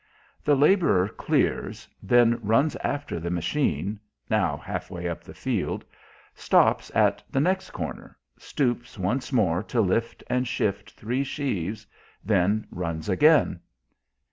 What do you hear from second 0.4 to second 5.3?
The labourer "clears," then runs after the machine now half way up